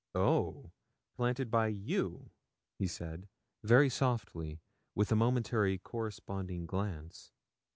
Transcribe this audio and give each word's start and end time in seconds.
'Oh! 0.15 0.71
planted 1.15 1.51
by 1.51 1.67
you?' 1.67 2.31
he 2.79 2.87
said, 2.87 3.27
very 3.63 3.87
softly, 3.87 4.59
with 4.95 5.11
a 5.11 5.15
momentary 5.15 5.77
corresponding 5.77 6.65
glance. 6.65 7.31